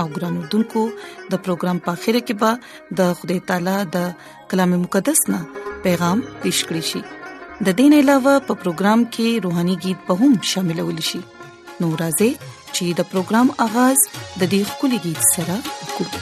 [0.00, 0.82] او ګرانو دنکو
[1.34, 2.50] د پروګرام په خیره کې به
[3.00, 3.98] د خدای تعالی د
[4.52, 5.40] کلام مقدس نا
[5.86, 7.00] پیغام پېښ کړی شي
[7.68, 11.20] د دین علاوه په پروګرام کې روهاني गीत به هم شاملول شي
[11.80, 12.30] نو راځي
[12.74, 16.20] چې د پروګرام اغاز د دې خولي गीत سره وکړو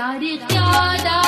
[0.00, 1.23] داري قیاده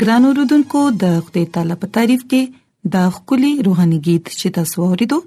[0.00, 2.40] ګران اوردونکو د خپل تعالی په تعریف کې
[2.92, 5.18] دا خولي روحاني गीत چې تاسو ورېدو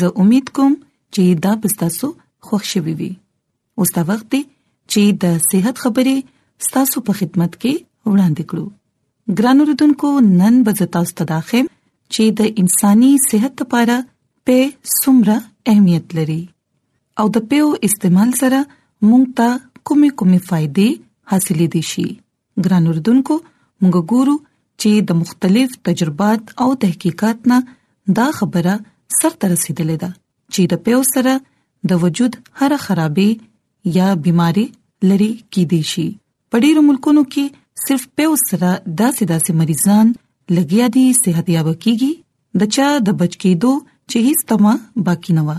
[0.00, 0.74] زه امید کوم
[1.14, 2.10] چې دا بستاسو
[2.48, 3.08] خوښ شوي وي
[3.84, 4.40] اوس دا وخت دی
[4.92, 6.16] چې د صحت خبرې
[6.66, 7.74] ستاسو په خدمت کې
[8.10, 8.66] وړاندې کړو
[9.40, 11.64] ګران اوردونکو نن به تاسو ته داخم
[12.12, 13.96] چې د انساني صحت لپاره
[14.50, 14.68] په
[14.98, 15.36] سمره
[15.72, 16.38] اهمیت لري
[17.22, 19.48] او د پیو استعمال سره مونږ ته
[19.88, 20.90] کومې کومې فائدې
[21.30, 22.08] حاصلې دي شي
[22.68, 23.40] ګران اوردونکو
[23.84, 24.34] موږ ګورو
[24.82, 27.58] چې د مختلف تجربات او تحقیقات نه
[28.20, 28.74] دا خبره
[29.18, 30.10] سرته رسیدلې ده
[30.52, 31.32] چې د پیو سره
[31.92, 33.30] د وجود هر خرابې
[33.98, 34.66] یا بيماري
[35.10, 36.06] لري کې دي شي
[36.54, 37.44] په ډیرو ملکونو کې
[37.86, 40.06] صرف پیو سره داسې داسې مریضان
[40.58, 42.12] لګیا دي صحت یاب کیږي
[42.62, 43.72] د چا د بچ کېدو
[44.10, 44.74] چې هیڅ تما
[45.06, 45.58] باقی نه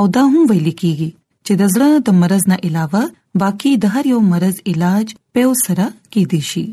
[0.00, 1.10] او دا هم ویل کیږي
[1.46, 3.02] چې د زړه د مرز نه علاوه
[3.42, 6.64] باقی د هر یو مرز علاج پیو سره کې دي شي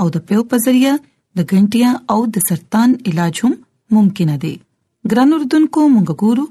[0.00, 0.92] او د پیو په ذریعہ
[1.40, 3.54] د غنټیا او د سرطان علاج هم
[3.96, 4.54] ممکن دی
[5.12, 6.44] ګران اردوونکو موږ ګورو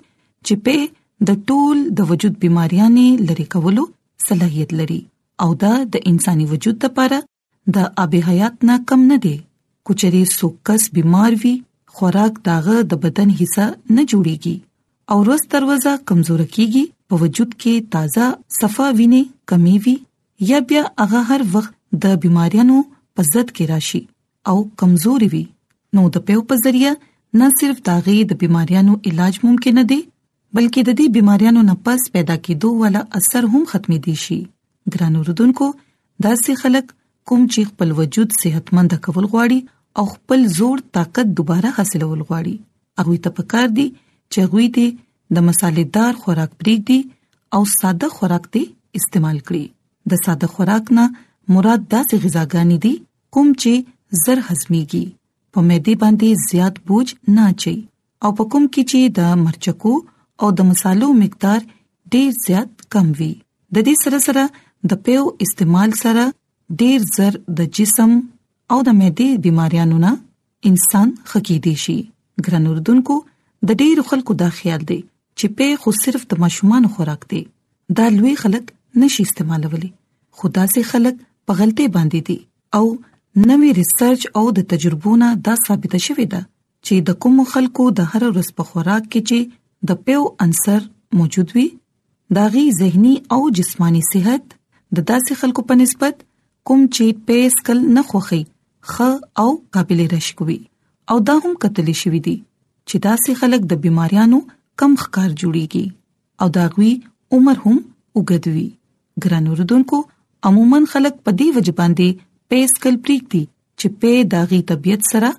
[0.47, 3.83] چې په د ټول د وجود بيماریانې لری کولو
[4.27, 4.99] صلاحيت لري
[5.45, 7.21] او دا د انساني وجود لپاره
[7.77, 9.35] د آب حیات نه کم نه دی
[9.89, 11.53] کچري سوکس بیمار وي
[11.97, 14.55] خوراک داغه د بدن حصہ نه جوړيږي
[15.15, 19.95] او روز دروازه کمزور کیږي په وجود کې تازه صفا ویني کمی وي
[20.51, 21.75] یا بیا هغه هر وخت
[22.05, 22.79] د بيماریانو
[23.17, 23.99] په زد کې راشي
[24.51, 25.43] او کمزوري وي
[25.99, 26.89] نو د پیو په ذریعہ
[27.39, 29.97] نه صرف داغي د بيماريانو علاج ممکن نه دي
[30.57, 34.37] بلکې د دې بيماريانو نه پس پیدا کېدو ولا اثر هم ختمي دي شي
[34.95, 35.69] ګرانو رودونکو
[36.25, 36.93] داسې خلک
[37.31, 43.19] کوم چې خپل وجود صحتمند کول غواړي او خپل زور طاقت دوباره حاصلول غواړي هغه
[43.25, 49.43] ته پکار دي چې هغه دې د مصالحدار خوراک پرېږدي او ساده خوراک دې استعمال
[49.51, 51.07] کړي د ساده خوراک نه
[51.55, 52.95] مراد داسې غذاګانې دي
[53.35, 53.73] کوم چې
[54.25, 55.05] زر هضميږي
[55.55, 57.07] په مېدی باندې زیات بوج
[57.39, 57.75] نه چي
[58.23, 59.93] او په کوم کې چې د مرچکو
[60.45, 61.61] او د مصالحو مقدار
[62.15, 63.31] ډیر زیات کم وي
[63.77, 64.43] د دې سره سره
[64.91, 66.23] د پیو استعمال سره
[66.83, 68.11] ډیر زر د جسم
[68.71, 70.11] او د مېدی بيماريانو نه
[70.71, 71.97] انسان خقيدي شي
[72.47, 73.15] ګرن اردوونکو
[73.71, 74.99] د ډیر خلکو دا خیال دی
[75.37, 77.41] چې په خو صرف د مشومان خوراک دی
[77.99, 78.65] دا لوی خلک
[79.03, 79.91] نشي استعمالولي
[80.41, 81.15] خدا سي خلک
[81.49, 82.37] په غلطي باندې دي
[82.79, 82.83] او
[83.49, 86.41] نوې ریسرچ او د تجربونو دا ثابته شوې ده
[86.85, 89.39] چې د کوم خلکو د هر ورځ په خوراک کې چې
[89.91, 90.81] د پیو انصر
[91.21, 91.67] موجود وي
[92.37, 94.45] داغي زهني او جسماني صحت
[94.95, 96.15] د داسې خلکو په نسبت
[96.71, 98.41] کوم چې پیس کل نه خوخي
[98.93, 99.09] خ
[99.43, 99.47] او
[99.77, 100.57] قابلیت رشکوي
[101.13, 102.37] او دا هم کتلی شوې دي
[102.89, 104.39] چې داسې خلک د بيماريانو
[104.79, 105.85] کم ښکار جوړيږي
[106.41, 106.93] او داغوي
[107.33, 107.77] عمر هم
[108.17, 108.69] وګدوي
[109.25, 109.97] ګران وردونکو
[110.49, 112.09] عموما خلک په دې وجبان دي
[112.51, 113.39] پیس کل پریږدي
[113.81, 115.29] چې پی داغي طبيعت سره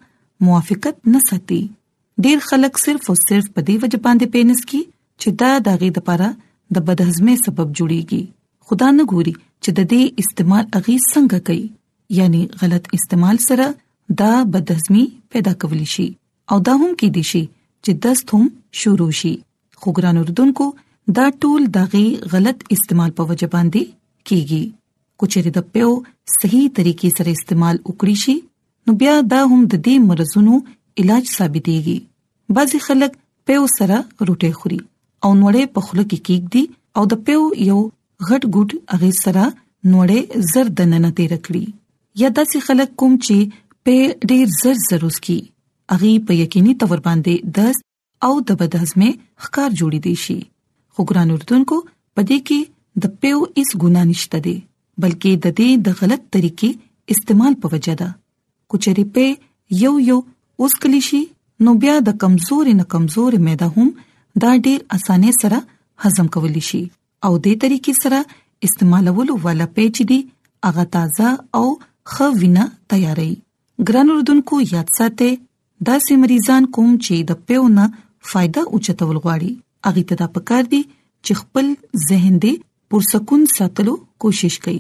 [0.49, 1.61] موافقت نه ساتي
[2.27, 4.81] ډیر خلک صرف او صرف په دې وجه باندې پینس کی
[5.23, 6.27] چې دا داغي د پاره
[6.79, 8.21] د بدهضمي سبب جوړيږي
[8.71, 9.35] خدا نه ګوري
[9.65, 11.65] چې د دې استعمال اغي څنګه کوي
[12.19, 13.69] یعنی غلط استعمال سره
[14.23, 16.07] دا بدهضمي پیدا کولی شي
[16.55, 18.49] او دا هم کې دي شي چې دست هم
[18.83, 19.35] شروع شي
[19.83, 20.69] خو ګران اردوونکو
[21.21, 22.05] دا ټول دغه
[22.37, 23.97] غلط استعمال په وجه باندې
[24.31, 24.65] کیږي
[25.21, 25.89] کوچېری د پیو
[26.33, 28.35] صحیح طریقې سره استعمال وکړي شي
[28.91, 30.59] نو بیا دا هم د دې مرزونو
[31.03, 31.97] علاج ثابتېږي
[32.59, 33.17] بعضي خلک
[33.51, 33.97] پیو سره
[34.29, 34.79] روټي خوري
[35.25, 36.63] او نوړې په خوله کې کېګ دي
[37.01, 37.81] او د پیو یو
[38.29, 41.65] غټ ګډ هغه سره نوړې زر دننه تیر کړی
[42.25, 45.39] یا داسې خلک کوم چې په ډیر زر زروس کی
[45.95, 47.83] هغه په یقیني تور باندې دز
[48.31, 50.39] او د بدهضمې خکار جوړی دی شي
[50.95, 54.59] خو ګران اردوونکو پدې کې د پیو هیڅ ګنا نشته دی
[55.03, 56.71] بلکې د دې د غلط طریقې
[57.17, 58.09] استعمال په وجه ده
[58.73, 59.27] کچري په
[59.83, 60.19] یو یو
[60.65, 61.21] اوس کلی شي
[61.67, 63.89] نو بیا د کمزوري نه کمزوري معده هم
[64.47, 65.61] دا ډیر اسانه سره
[66.07, 66.81] هضم کولی شي
[67.27, 68.23] او دې طریقې سره
[68.69, 70.19] استعمالولو والا پیچ دي
[70.69, 71.31] هغه تازه
[71.61, 71.65] او
[72.15, 73.31] خوینه تیاری
[73.89, 75.31] ګران اردوونکو یاد ساتئ
[75.91, 77.89] دا سي مریضان کوم چې د پیونه
[78.33, 81.75] فائدہ اوچتول غواړي اغه ته دا پکار دي چې خپل
[82.11, 82.57] ذهن دې
[82.93, 83.93] پرسکون ساتلو
[84.25, 84.79] کوشش کړئ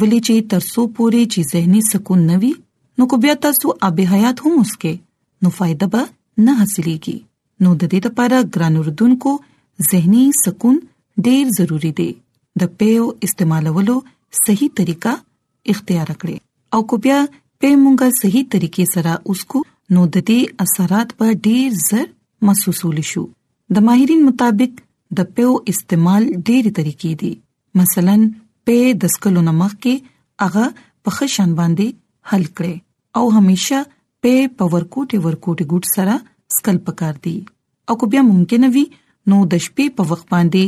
[0.00, 2.50] ولې چې ترسو پوري چې زهني سکون نوي
[2.98, 4.92] نو کو بیا تاسو آب حیات هم اسکه
[5.46, 6.04] نو فائدہ به
[6.48, 7.16] نه حاصلېږي
[7.66, 9.32] نو د دې لپاره ګران اردوونکو
[9.90, 10.76] زهني سکون
[11.26, 12.06] ډېر ضروری دی
[12.64, 13.96] د پیو استعمالولو
[14.42, 15.16] صحیح طریقہ
[15.74, 19.64] اختیار کړئ او کو بیا په مونږه صحیح طریقې سره اسکو
[19.98, 22.08] نو د دې اثرات په ډېر زر
[22.50, 23.26] محسوسول شو
[23.80, 24.80] د ماهرین مطابق
[25.20, 27.34] د پیو استعمال ډېری طریقې دي
[27.76, 28.16] مثلا
[28.66, 29.94] په د سکلو نمخ کې
[30.42, 30.64] هغه
[31.06, 31.86] په خشن باندې
[32.32, 32.76] حل کړي
[33.18, 33.78] او همیشه
[34.22, 36.14] په پورکوټي ورکوټي ګډ سره
[36.56, 37.34] سکل پکار دي
[37.88, 38.84] او کو بیا ممکن وي
[39.32, 40.64] نو د شپې په وخت باندې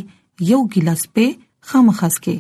[0.53, 1.25] یو ګلاس په
[1.73, 2.37] خامخاس کې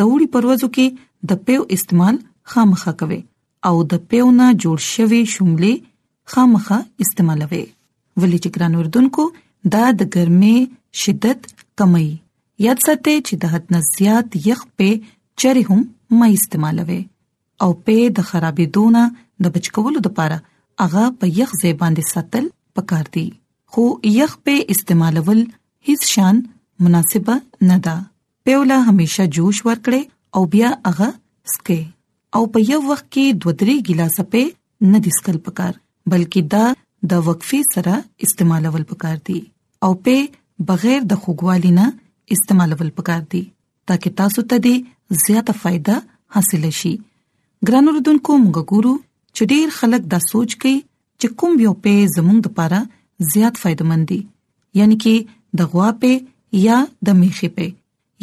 [0.00, 0.86] د وړي پروازو کې
[1.32, 2.16] د پیو استعمال
[2.54, 3.20] خامخا کوي
[3.70, 5.74] او د پیو نه جوړ شوی شوملې
[6.34, 7.64] خامخا استعمالوي
[8.20, 9.22] ولې چې ګران وردونکو
[9.74, 10.58] دا د ګرمۍ
[11.02, 11.40] شدت
[11.80, 12.12] کموي
[12.64, 14.86] یاد ساتئ چې د حد نه زیات یخ په
[15.42, 15.80] چری هم
[16.18, 17.00] مې استعمالوي
[17.64, 19.02] او په د خرابې دونه
[19.46, 20.36] د بچکولو لپاره
[20.82, 22.44] هغه په یخ ځای باندې ساتل
[22.78, 23.24] پکار دي
[23.74, 23.84] خو
[24.20, 25.40] یخ په استعمالول
[25.88, 26.36] هیڅ شان
[26.86, 27.34] مناسبه
[27.72, 27.94] نه ده
[28.48, 30.02] پهولا همیشه جوش ورکړي
[30.40, 31.10] او بیا هغه
[31.56, 31.80] سکه
[32.38, 35.74] او په یو وخت کې دوه درې ګلاسه په نه دسکل پکار
[36.14, 36.64] بلکې دا
[37.12, 39.38] د وقفي سره استعمالول پکار دي
[39.88, 40.18] او په
[40.72, 41.92] بغیر د خوګوالینه
[42.34, 43.42] استعمالول پکار دي
[43.90, 45.96] ترڅو تاسو ته دې زیاته فائدہ
[46.36, 46.92] حاصل شي
[47.68, 48.94] ګران اردوونکو موږ ګورو
[49.36, 50.74] چې ډیر خلک دا سوچ کوي
[51.20, 52.80] چې کوم یو په زموږ لپاره
[53.34, 54.18] زیات فائدمن دي
[54.80, 56.16] یعنی کې د غوا په
[56.64, 56.80] یا
[57.10, 57.68] د میخي په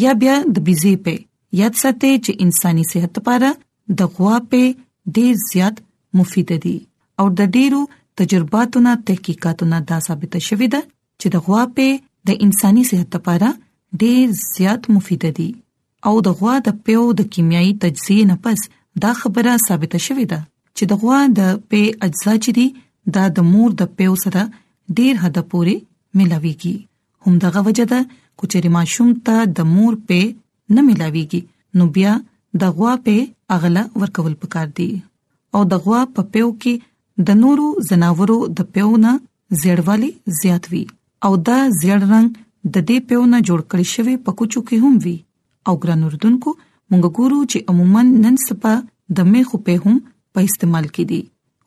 [0.05, 1.15] یا بیا د بيزي په
[1.61, 3.53] یاد ساتئ چې انساني صحت لپاره
[4.01, 5.83] د غوا په ډیر زیات
[6.21, 6.77] مفید دي
[7.21, 7.83] او د ډیرو
[8.21, 12.01] تجرباتو نه تحقیقاتو نه دا ثابت شوی ده چې د غوا په
[12.31, 13.51] د انساني صحت لپاره
[14.01, 15.49] ډېر زیات مفید دي
[16.09, 18.59] او د غوا د پیو د کیمیاوي تجزیه نه پس
[19.05, 20.39] دا خبره ثابته شوې ده
[20.75, 21.39] چې د غوا د
[21.73, 22.67] پی اجزا چې دي
[23.17, 24.41] دا د مور د پیو سره
[24.97, 25.75] ډېر حد پورې
[26.17, 26.75] ملاويږي
[27.25, 27.99] همدغه وجه ده
[28.39, 30.21] کچېری ماشوم ته د مور پی
[30.73, 31.41] نه ملاويږي
[31.79, 32.13] نو بیا
[32.63, 33.17] د غوا پی
[33.57, 34.89] اغله ورکول پکار دي
[35.57, 36.73] او د غوا په پیو کې
[37.29, 39.13] د نورو زناورو د پیو نه
[39.61, 40.83] زیړوالی زیات وي
[41.27, 42.29] او دا زیړ رنگ
[42.71, 45.15] د دې پیونه جوړ کړی شوی پکوچو کې هم وی
[45.71, 46.49] او ګران اردوونکو
[46.89, 48.73] مونږ ګورو چې عموما نن سپا
[49.19, 49.97] د میخو په هم
[50.37, 51.21] په استعمال کې دي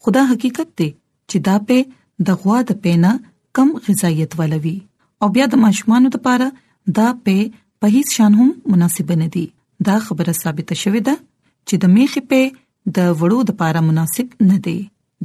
[0.06, 0.88] خدا حقیقت دی
[1.30, 3.12] چې دا په د غوا د پینا
[3.58, 4.74] کم غذایت ولوي
[5.24, 6.48] او بیا د ماشومانو لپاره
[7.00, 7.46] دا په
[7.80, 9.44] په هیڅ شان هم مناسب نه دي
[9.88, 11.14] دا خبره ثابته شوې ده
[11.68, 14.78] چې د میخې په د وړو د لپاره مناسب نه دي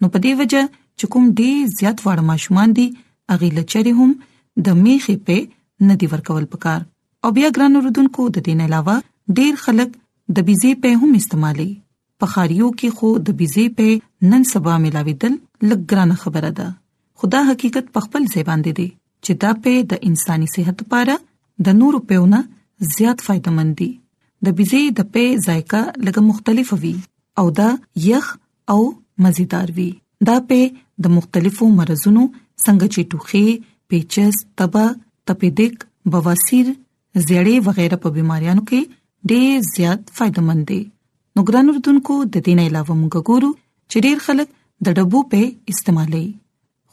[0.00, 2.86] نو په دې وجه چې کوم ډېر زیات وړ ماشومان دي
[3.34, 4.10] اغه لچري هم
[4.68, 5.36] د میخې په
[5.90, 6.80] ندی ورکول پکار
[7.24, 8.96] او بیا ګران رودونکو د دین علاوه
[9.38, 9.94] ډېر خلک
[10.38, 11.68] د بيزي په هم استعمالي
[12.24, 13.96] پخاریو کې خو د بيزي په
[14.32, 15.34] نن سبا ملاویدل
[15.70, 16.68] لګرانه خبره ده
[17.24, 21.18] خدا حقیقت په خپل زبان دي چې دا په د انساني صحت لپاره
[21.68, 23.88] د نور پهونه زیات فائدمن دي
[24.48, 26.94] د بيزي د په ذایقه لکه مختلف وي
[27.42, 27.70] او دا
[28.10, 28.30] یخ
[28.74, 28.80] او
[29.24, 29.90] مزیدار وي
[30.28, 30.58] دا په
[31.04, 32.22] د مختلفو مرزونو
[32.64, 33.46] څنګه چې ټوخي
[33.92, 34.84] پیچس تبا
[35.30, 35.74] تپیدک
[36.14, 36.66] بواسیر
[37.28, 38.80] زیړې وغیرہ په بيماريانو کې
[39.32, 40.80] ډېر زیات فائدمن دي
[41.36, 43.48] نو ګران اردوونکو د دې نه علاوه موږ ګورو
[43.90, 44.52] چې ډېر خلک
[44.88, 46.22] د ډبو په استعمالي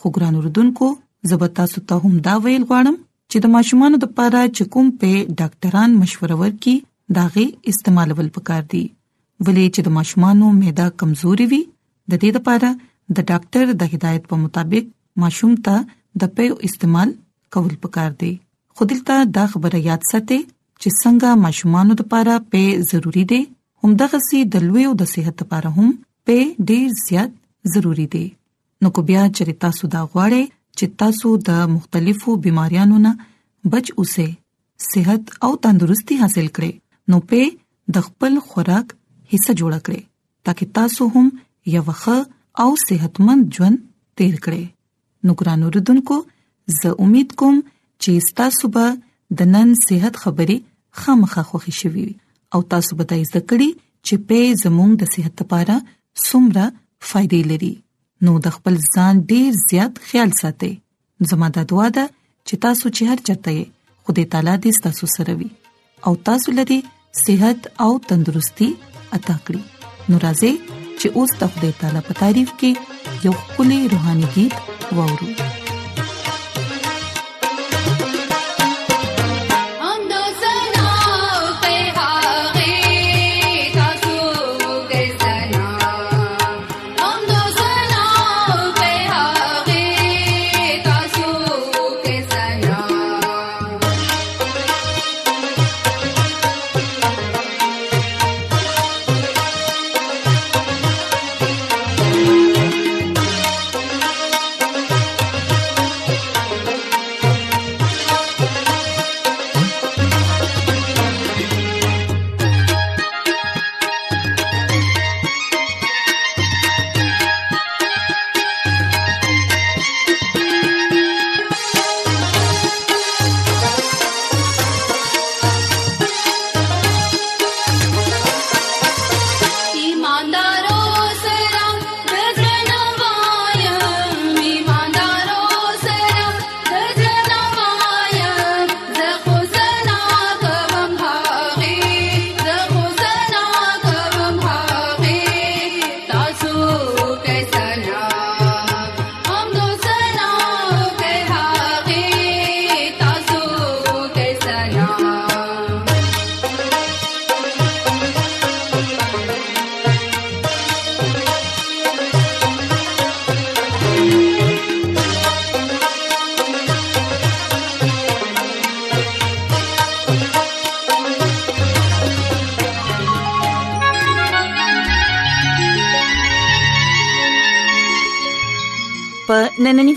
[0.02, 0.90] خو ګران اردوونکو
[1.34, 2.96] زبتا ستا هم دا ویل غواړم
[3.32, 6.76] چې د ماشومان د پاره چې کوم په ډاکټران مشوره ورکي
[7.18, 12.72] داغه استعمالول پکار دي ولې چې د ماشومان معده کمزوري وي د دې لپاره
[13.16, 14.86] د ډاکټر د هدایت په مطابق
[15.24, 15.76] ماشوم ته
[16.24, 17.10] د پیو استعمال
[17.56, 18.32] کول پکار دی
[18.80, 20.40] خو دلته دا خبره یاد ساتئ
[20.82, 23.40] چې څنګه ماشومانو لپاره پې ضروری دی
[23.86, 25.90] همدغه سي د لوی او د صحت لپاره هم
[26.26, 26.40] پې
[26.72, 27.32] ډیر زیات
[27.76, 28.26] ضروری دی
[28.82, 30.44] نو کو بیا چې تاسو دا غواړئ
[30.78, 33.14] چې تاسو د مختلفو بيماريانو نه
[33.76, 34.30] بچ اوسئ
[34.92, 36.72] صحت او تندرستي حاصل کړئ
[37.10, 37.42] نو په
[37.96, 38.88] د خپل خوراک
[39.34, 40.02] حصہ جوړ کړئ
[40.46, 41.28] ترڅو تاسو هم
[41.78, 42.28] یو وخت
[42.64, 43.78] او صحتمند ژوند
[44.18, 44.64] تیر کړئ
[45.26, 46.16] نو ګران اوردونکو
[46.78, 47.58] زه امید کوم
[48.04, 48.12] چې
[48.42, 48.86] تاسو به
[49.42, 50.58] د نن صحت خبرې
[51.04, 52.06] خامخا خوښی شوي
[52.58, 53.70] او تاسو به د ذکرې
[54.06, 55.76] چې په زموږ د صحت لپاره
[56.28, 56.66] سمره
[57.10, 57.74] فائدې لري
[58.28, 60.72] نو د خپل ځان ډیر زیات خیال ساتئ
[61.30, 62.06] زموږ د دعا ده
[62.48, 63.64] چې تاسو چې هر چرته یې
[64.04, 65.50] خدای تعالی دې تاسو سره وي
[66.10, 66.80] او تاسو لري
[67.24, 68.70] صحت او تندرستي
[69.16, 69.62] عطا کړی
[70.14, 70.54] نو راځي
[71.00, 72.72] چې اوس د خپل تعالی په تعریف کې
[73.28, 74.56] یو خولي روحاني गीत
[74.98, 75.28] وورو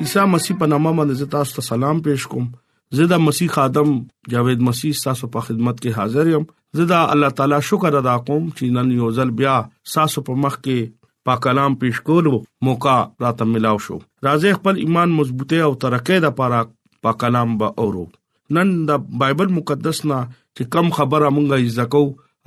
[0.00, 2.44] عیسی مسیح په نامه باندې تاسو ته سلام پېښ کوم
[2.98, 3.90] زدا مسیح خادم
[4.34, 6.44] جاوید مسیح تاسو په خدمت کې حاضر یم
[6.78, 9.56] زدا الله تعالی شکر ادا کوم چې نن یو ځل بیا
[9.94, 10.94] تاسو په مخ کې
[11.30, 12.32] پاک کلام پېښ کولو
[12.68, 12.94] موقع
[13.26, 16.60] راته ملاو شو راځي خپل ایمان مضبوطه او ترقې د پاره
[17.06, 18.04] پاک کلام به اورو
[18.58, 22.02] نن د بایبل مقدس نه چې کم خبره مونږه ځکو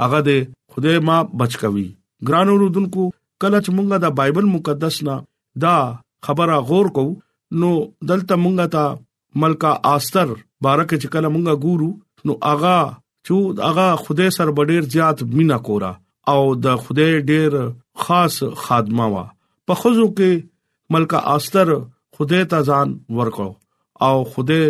[0.06, 1.86] هغه د خدای ما بچ کوي
[2.32, 3.06] ګران اوردونکو
[3.46, 5.20] کله چې مونږه د بایبل مقدس نه
[5.68, 5.76] دا
[6.30, 7.14] خبره غور کوو
[7.62, 7.70] نو
[8.10, 8.84] دلته مونږه تا
[9.44, 10.30] ملکا آستر
[10.68, 11.90] بارک چکل مونږه ګورو
[12.30, 12.78] نو اغا
[13.26, 13.36] چې
[13.70, 15.92] اغا خدای سر بډیر زیات مینا کورا
[16.34, 17.52] او د خدای ډیر
[18.06, 19.24] خاص خادمه وا
[19.70, 20.32] په خزو کې
[20.96, 21.68] ملکا آستر
[22.20, 23.50] خدای ته ځان ورکو
[24.08, 24.64] او خدای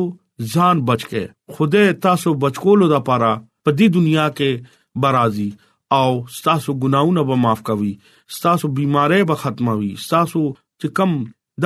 [0.52, 3.32] ځان بچکه خوده تاسو بچکولو د پاره
[3.64, 5.50] په دې دنیا کې برازي
[5.98, 7.92] او ستاسو ګناونه به معاف کوي
[8.36, 10.42] ستاسو بيمارۍ به ختموي ستاسو
[10.82, 11.14] چې کم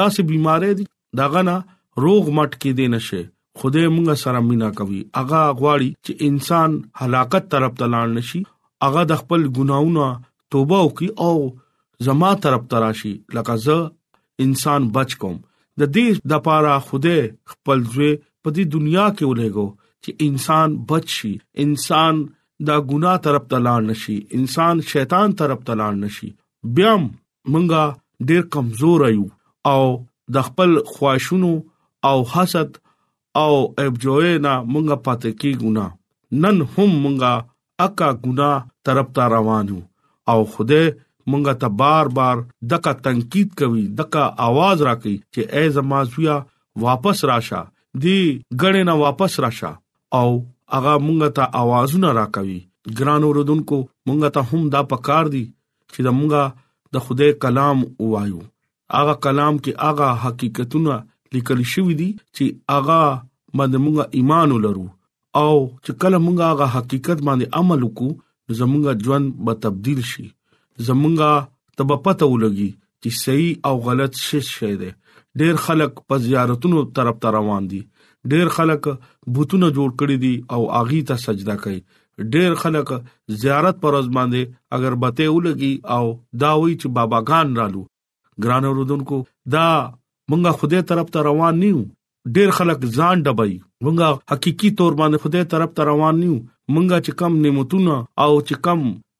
[0.01, 0.85] داسې بيمارۍ دي
[1.21, 1.57] داغه نه
[2.05, 3.21] روغ مټ کې دی نشه
[3.63, 8.41] خدای مونږ سره مینا کوي اغا غواړي چې انسان هلاکت طرف ته لاړ نشي
[8.89, 10.09] اغا د خپل ګناونه
[10.55, 11.37] توبه وکي او
[12.09, 13.77] زما طرف ته راشي لکه زه
[14.47, 15.37] انسان بچ کوم
[15.83, 17.21] د دې د پاره خدای
[17.53, 18.13] خپل ځوی
[18.43, 19.69] په دې دنیا کې ولېګو
[20.03, 21.35] چې انسان بچ شي
[21.67, 22.25] انسان
[22.67, 26.29] دا ګناه طرف ته لاړ نشي انسان شیطان طرف ته لاړ نشي
[26.79, 27.85] بیا مونږه
[28.31, 29.27] ډیر کمزور یو
[29.73, 29.81] او
[30.37, 31.53] د خپل خواهشونو
[32.11, 32.71] او حسد
[33.43, 33.53] او
[33.85, 35.89] ابجوې نه مونږه پاتې کی ګنا
[36.45, 37.33] نن هم مونږه
[37.89, 38.51] اکا ګنا
[38.89, 39.81] طرف ته روانو
[40.33, 40.81] او خوده
[41.31, 46.39] مونږه ته بار بار دغه تنقید کوي دغه आवाज راکې چې اے زمازویا
[46.89, 47.63] واپس راشه
[48.03, 49.73] دی غړې نه واپس راشه
[50.21, 50.27] او
[50.73, 52.59] هغه مونږ ته आवाजونه راکوي
[52.99, 53.77] ګران اوردونکو
[54.09, 55.45] مونږ ته هم دا پکار دي
[55.93, 56.43] چې دا مونږه
[56.95, 57.79] د خدای کلام
[58.13, 58.41] وایو
[58.99, 60.95] هغه کلام کې هغه حقیقتونه
[61.37, 62.45] لیکل شوی دي چې
[62.77, 62.99] هغه
[63.59, 64.87] باندې مونږه ایمان ولرو
[65.43, 65.53] او
[65.85, 70.27] چې کله مونږه هغه حقیقت باندې عمل وکړو زمونږه ژوند به تبديل شي
[70.87, 71.33] زمونږه
[71.81, 74.91] تب پته ولګي چې صحیح او غلط شې شې ده
[75.41, 77.81] ډېر خلک په زیارتونو طرف ته روان دي
[78.29, 78.89] ډېر خلک
[79.33, 81.79] بوتونه جوړ کړی دي او اغي ته سجده کوي
[82.33, 82.89] ډېر خلک
[83.43, 84.45] زیارت پر ازماندي
[84.79, 86.05] اگر بته ولګي او
[86.45, 87.83] داوي چې باباګان رالو
[88.47, 89.19] ګران اوردونکو
[89.55, 89.67] دا
[90.31, 91.81] مونږه خوده طرف ته روان نیو
[92.35, 96.35] ډېر خلک ځان ډبای مونږه حقيقي تور باندې خوده طرف ته روان نیو
[96.73, 98.79] مونږه چې کم نعمتونه او چې کم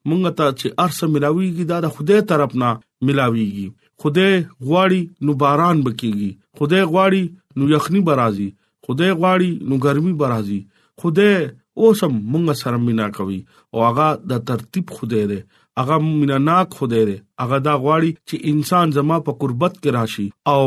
[0.09, 2.71] مونږ ته چې ارسه ملاويږي دا د خوده طرف نه
[3.07, 3.67] ملاويږي
[4.05, 4.29] خوده
[4.67, 7.23] غواړي نو باران بکیږي خوده غواړي
[7.61, 8.49] نو یخني برازي
[8.87, 10.61] خدای غواړي نو ګرمي به راځي
[11.03, 11.35] خدای
[11.81, 13.41] اوس هم مونږ سره مینا کوي
[13.73, 15.41] او هغه د ترتیب خدای دی
[15.81, 20.65] هغه میناناک خدای دی هغه دا غواړي چې انسان زما په قربت کې راشي او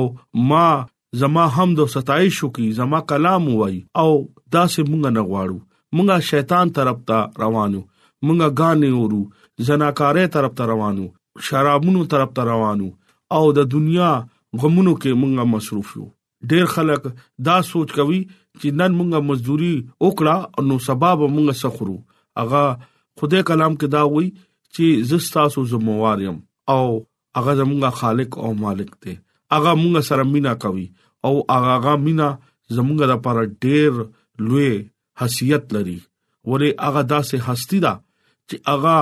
[0.52, 0.66] ما
[1.24, 4.10] زما حمد او ستایش وکي زما کلام وای او
[4.56, 5.58] دا سه مونږ نه غواړو
[5.96, 7.82] مونږه شیطان طرف ته روانو
[8.26, 9.22] مونږه غانې ورو
[9.68, 11.06] زناکارې طرف ته روانو
[11.48, 12.88] شرابونو طرف ته روانو
[13.38, 14.10] او د دنیا
[14.62, 16.06] غمونو کې مونږه مصروف یو
[16.50, 17.04] ډېر خلک
[17.46, 18.20] دا سوچ کوي
[18.60, 19.74] چې نن مونږه مزدوري
[20.06, 20.36] وکړه
[20.70, 21.98] نو سبب مونږه سخرو
[22.44, 22.64] اغه
[23.22, 24.30] خدای کلام کې دا وایي
[24.74, 26.38] چې زستا سو زموار يم
[26.74, 26.84] او
[27.40, 29.14] اغه زمونږه خالق او مالک دی
[29.58, 30.86] اغه مونږه سره مینا کوي
[31.30, 32.30] او اغه مینا
[32.76, 33.92] زمونږه لپاره ډېر
[34.50, 34.72] لوی
[35.22, 35.98] حیثیت لري
[36.50, 38.96] ولې اغه داسې هستی دا چې اغه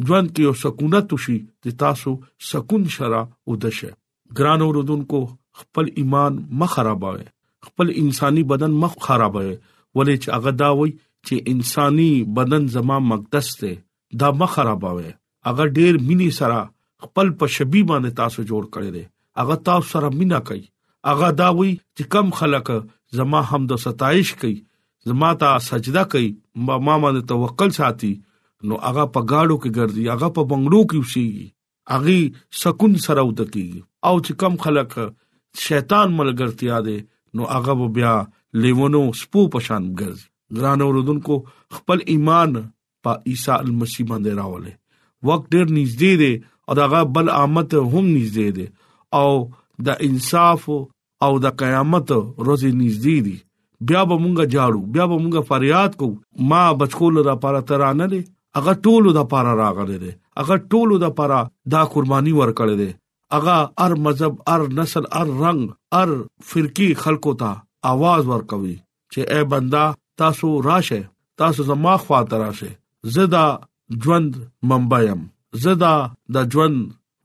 [0.06, 2.10] ژوند کې یو سکونت وشي چې تاسو
[2.50, 3.90] سکون شرا ودشه
[4.38, 5.20] ګران اوردونکو
[5.62, 7.26] خپل ایمان مخ خرابوي
[7.66, 9.52] خپل انساني بدن مخ خرابوي
[9.96, 10.90] ولې چې هغه دا وای
[11.26, 13.72] چې انساني بدن زما مقدس ته
[14.22, 15.10] دا مخ خرابوي
[15.52, 16.60] اگر ډیر مینی سره
[17.06, 19.04] خپل په شبي باندې تاسو جوړ کړی دی
[19.42, 20.64] هغه تاسو سره مینا کوي
[21.12, 22.66] هغه دا وای چې کم خلک
[23.20, 24.56] زما حمد او ستایش کوي
[25.10, 26.28] زما ته سجده کوي
[26.66, 28.12] ما باندې توکل ساتي
[28.70, 31.46] نو هغه په گاډو کې ګرځي هغه په بنگړو کې وشيږي
[31.92, 34.92] هغه سکون سره ودکیږي او چې کم خلک
[35.68, 36.96] شیطان ملګرتیا دي
[37.38, 38.12] نو هغه بیا
[38.64, 40.26] لیوونو سپو پشان ګرځي
[40.60, 41.34] ګران اوردونکو
[41.78, 42.54] خپل ایمان
[43.04, 44.72] په عیسی المسیح باندې راولې
[45.30, 46.32] وخت ډیر نږدې دی
[46.68, 48.66] او دغه بل آمد هم نږدې دی
[49.20, 49.30] او
[49.86, 50.68] د انصاف
[51.26, 53.38] او د قیامت ورځ نږدې دی
[53.90, 56.08] بیا به مونږه جاړو بیا به مونږه فریاد کو
[56.50, 58.22] ما بچکول را پاره ترانه دي
[58.58, 61.40] هغه ټولو د پاره راغلي دي هغه ټولو د پاره
[61.74, 62.90] دا قرباني ورکړي دي
[63.34, 65.62] هغه هر مذهب هر نسل هر رنگ
[65.96, 66.08] هر
[66.50, 67.50] فرقي خلکو ته
[67.92, 68.74] आवाज ورکوي
[69.12, 69.84] چې اے بندا
[70.24, 71.00] تاسو راشه
[71.42, 72.70] تاسو زما خواته راشه
[73.16, 73.46] زدا
[74.04, 74.36] ژوند
[74.72, 75.22] ممبایم
[75.64, 75.94] زدا
[76.34, 76.78] د ژوند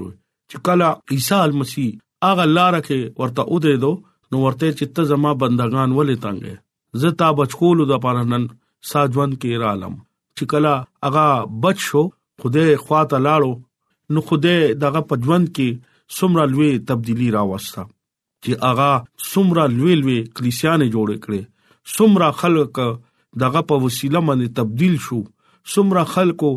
[0.50, 3.92] چې کله عیسی مسیح اغه لار کې ورته اوده دو
[4.32, 8.46] نو ورته چې ته زما بندگان ولې تانګې زه تا بچکول د پارنن
[8.88, 9.94] ساجوند کې را لم
[10.36, 10.74] چې کلا
[11.08, 11.28] اغا
[11.62, 12.02] بچ شو
[12.42, 13.52] خدای خواته لاړو
[14.12, 15.68] نو خدای دغه پجوند کې
[16.16, 17.82] سمرا لوی تبدیلی راوسته
[18.42, 18.92] چې اغا
[19.30, 21.42] سمرا لوی لوی کلیسیانه جوړ کړي
[21.96, 22.74] سمرا خلق
[23.44, 25.18] دغه په وسیله باندې تبدیل شو
[25.72, 26.50] سمرا خلکو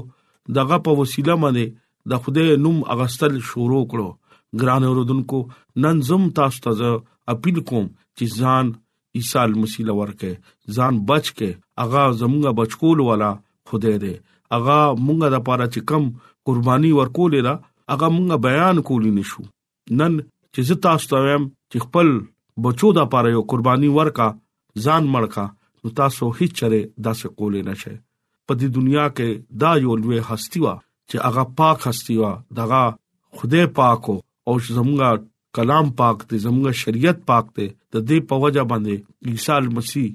[0.59, 1.81] دغه په وسیله باندې
[2.11, 5.37] د خدای نوم اغستل شروع کړو ګران اوردونکو
[5.83, 6.93] نن زم تاسو ته
[7.35, 8.73] اپیل کوم چې ځان
[9.19, 10.31] عیسی مسیح لورکه
[10.77, 13.31] ځان بچ کې اغا زمونږه بچکول والا
[13.69, 14.13] خدای دې
[14.57, 16.03] اغا مونږه د پاره چې کم
[16.49, 17.55] قرباني ورکولې دا
[17.93, 19.41] اغا مونږه بیان کولی نشو
[19.99, 20.13] نن
[20.53, 22.07] چې زه تاسو ته وایم چې خپل
[22.65, 24.27] بچو د پاره یو قرباني ورکا
[24.85, 25.45] ځان مړکا
[25.81, 27.93] نو تاسو هیڅ چره داسې کولې نشئ
[28.47, 29.29] په دې دنیا کې
[29.61, 30.73] دا یو لوی هستی وا
[31.09, 32.81] چې هغه پاک هستی وا دغه
[33.37, 34.15] خدای پاکو
[34.47, 39.73] او زموږه کلام پاک دی زموږه شریعت پاک دی د دې په وجه باندې عیسی
[39.77, 40.07] مسیح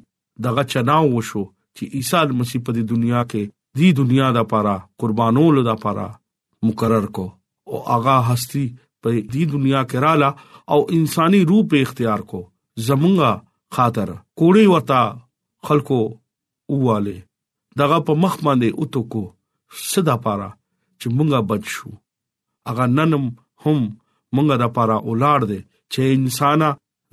[0.45, 1.43] دغه چناو وشو
[1.77, 3.43] چې عیسی مسیح په دې دنیا کې
[3.79, 6.07] دې دنیا د پاره قربانولو د پاره
[6.69, 7.27] مقرر کو
[7.71, 8.65] او هغه هستی
[9.03, 10.31] په دې دنیا کې رااله
[10.73, 12.41] او انساني روپ اختیار کو
[12.89, 13.31] زمونږه
[13.77, 15.03] خاطر کوړی وتا
[15.71, 15.99] خلکو
[16.73, 17.17] اواله
[17.81, 19.23] دغه په مخ باندې اوتو کو
[19.91, 20.49] صدا پاره
[21.01, 21.91] چې مونږه بچ شو
[22.73, 23.25] اغه ننم
[23.65, 23.79] هم
[24.37, 26.71] مونږه د پاره اولاد دي چې انسانا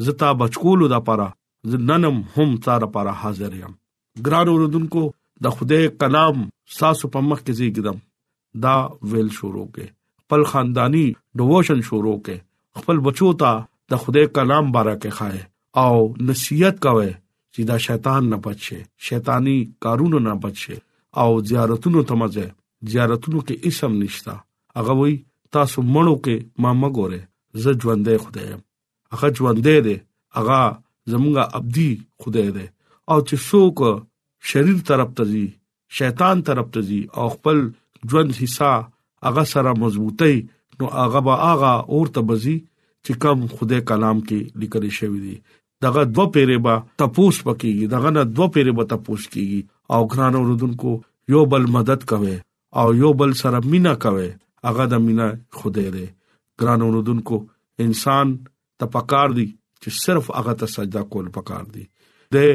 [0.08, 1.28] زتا بچکولو د پاره
[1.66, 3.74] ننم هم تار پر حاضر یم
[4.26, 5.04] ګران اوردونکو
[5.46, 6.44] د خدای کلام
[6.80, 7.98] ساسو په مخ کې زیګدم
[8.66, 8.76] دا
[9.14, 9.90] ویل شروع کې
[10.26, 11.06] خپل خاندانی
[11.42, 15.44] ډیووشن شروع کې خپل بچو ته د خدای کلام بارا کې خای
[15.84, 15.96] او
[16.30, 20.80] نصیحت کاوه چې دا شیطان نه بچي شیطانی کارونو نه بچي
[21.24, 24.38] او زیارتونو تمځه زیارتونو کې اسم نشتا
[24.80, 25.18] هغه وای
[25.58, 29.96] تاسو مړو کې ما مګوره زه ژوندې خدای هغه ژوندې دي
[30.40, 30.60] هغه
[31.12, 31.90] زمونږه ابدي
[32.22, 32.68] خدای دی
[33.12, 33.80] او چې څوک
[34.52, 35.46] شریر طرف ته ځي
[35.98, 37.58] شیطان طرف ته ځي او خپل
[38.12, 38.72] ژوند حصہ
[39.28, 40.36] هغه سره مضبوطی
[40.82, 42.56] نو هغه با هغه اور ته بزي
[43.06, 45.36] چې کوم خدای کلام کې لیکل شوی دی
[45.84, 49.62] دغه دو پیره با تپوس پکېږي دغه نه دو پیره با تپوس کیږي
[49.94, 50.92] او غران اوردونکو
[51.34, 52.36] یو بل مدد کوي
[52.80, 54.30] او یو بل سره مینا کوي
[54.70, 55.28] هغه د مینا
[55.60, 56.06] خدای دی
[56.62, 57.38] غران اوردونکو
[57.86, 58.28] انسان
[58.84, 59.48] تپکار دی
[59.82, 61.84] چې صرف هغه ته سجدا کول پکار دي
[62.36, 62.46] د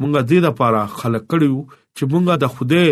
[0.00, 1.58] مونږه دې لپاره خلق کړیو
[1.96, 2.84] چې مونږه د خوده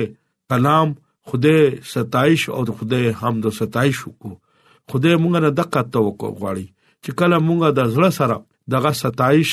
[0.53, 0.89] کلام
[1.29, 1.57] خوده
[1.93, 4.35] ستایش او د خوده حمد او ستایش وکړو
[4.93, 6.67] خوده مونږه نه دقه توقع غواړي
[7.03, 8.37] چې کله مونږه د زړه سره
[8.77, 9.51] دغه ستایش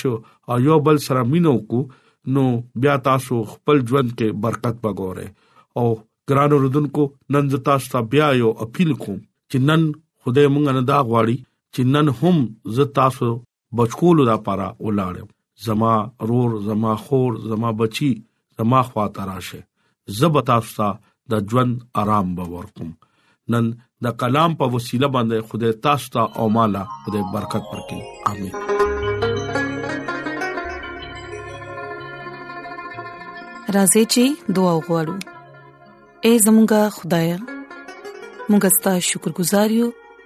[0.51, 1.83] او یو بل سره مينو کو
[2.37, 2.43] نو
[2.85, 5.27] بیا تاسو خپل ژوند کې برکت وګوره
[5.81, 5.85] او
[6.29, 7.03] ګران رودونکو
[7.35, 9.17] نن تاسو ته بیا یو اپیل کوم
[9.51, 9.83] چې نن
[10.25, 13.29] خدای مونږ نه دا غواړي چې نن هم ز تاسو
[13.77, 15.27] بچکولو لپاره ولاړم
[15.65, 15.93] زما
[16.31, 18.09] رور زما خور زما بچي
[18.59, 19.61] زما خواته راشه
[20.21, 20.91] زب تاسو ته
[21.33, 22.91] د ژوند آرام به ورکوم
[23.55, 23.69] نن
[24.05, 28.01] د کلام په وسیله باندې خدای تاسو ته او مالا خدای برکت ورکړي
[28.33, 28.71] امين
[33.75, 35.17] راځي چې دعا وغوړو
[36.25, 37.29] اے زمونږ خدای
[38.49, 39.87] مونږ ستاسو شکر گزار یو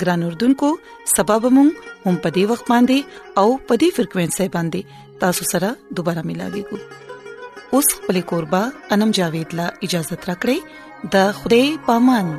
[0.00, 0.68] ګران اردوونکو
[1.16, 1.68] سبب مون
[2.04, 2.98] هم پدی وخت باندې
[3.42, 4.80] او پدی فریکوينسي باندې
[5.24, 6.70] تاسو سره دوپاره ملاقات
[7.74, 8.62] اوس په لیکوربا
[8.96, 11.62] انم جاوید لا اجازه ترا کړی د خوده
[11.92, 12.34] پامن